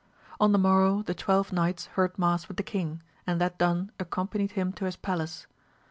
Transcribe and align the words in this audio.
On 0.39 0.51
the 0.51 0.57
morrow 0.57 1.03
the 1.03 1.13
twelve 1.13 1.53
knights 1.53 1.85
heard 1.93 2.17
mass 2.17 2.47
with 2.47 2.57
the 2.57 2.63
king, 2.63 3.03
and 3.27 3.39
that 3.39 3.59
done 3.59 3.91
accompanied 3.99 4.53
him 4.53 4.73
to 4.73 4.85
his 4.85 4.95
palace. 4.95 5.45